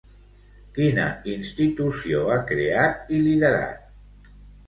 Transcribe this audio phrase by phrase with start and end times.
[0.77, 1.03] Quina
[1.33, 4.35] institució ha creat i liderat?